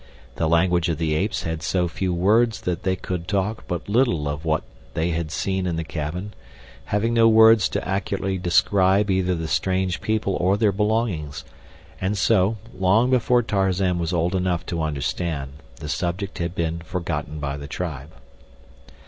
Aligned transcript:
The 0.37 0.49
language 0.49 0.89
of 0.89 0.97
the 0.97 1.13
apes 1.13 1.43
had 1.43 1.61
so 1.61 1.87
few 1.87 2.11
words 2.11 2.61
that 2.61 2.81
they 2.81 2.95
could 2.95 3.27
talk 3.27 3.65
but 3.67 3.87
little 3.87 4.27
of 4.27 4.43
what 4.43 4.63
they 4.95 5.11
had 5.11 5.29
seen 5.29 5.67
in 5.67 5.75
the 5.75 5.83
cabin, 5.83 6.33
having 6.85 7.13
no 7.13 7.27
words 7.27 7.69
to 7.69 7.87
accurately 7.87 8.39
describe 8.39 9.11
either 9.11 9.35
the 9.35 9.47
strange 9.47 10.01
people 10.01 10.35
or 10.37 10.57
their 10.57 10.71
belongings, 10.71 11.45
and 12.01 12.17
so, 12.17 12.57
long 12.75 13.11
before 13.11 13.43
Tarzan 13.43 13.99
was 13.99 14.11
old 14.11 14.33
enough 14.33 14.65
to 14.65 14.81
understand, 14.81 15.51
the 15.75 15.87
subject 15.87 16.39
had 16.39 16.55
been 16.55 16.79
forgotten 16.79 17.37
by 17.39 17.55
the 17.57 17.67
tribe. 17.67 18.09